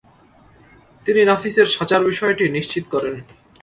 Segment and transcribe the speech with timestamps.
[1.05, 3.15] তিনি নাফিসের সাজার বিষয়টি নিশ্চিত করেন।